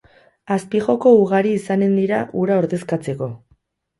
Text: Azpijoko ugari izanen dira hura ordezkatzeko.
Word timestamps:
Azpijoko 0.53 1.11
ugari 1.17 1.51
izanen 1.57 1.93
dira 1.99 2.21
hura 2.39 2.57
ordezkatzeko. 2.63 3.29